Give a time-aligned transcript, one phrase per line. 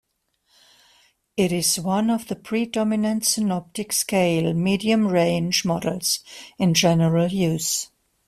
[1.37, 6.21] It is one of the predominant synoptic scale medium-range models
[6.57, 7.91] in general use.